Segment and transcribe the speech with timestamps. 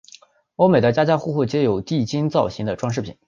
[0.55, 3.19] 欧美的家家户户皆有地精造型的装饰品。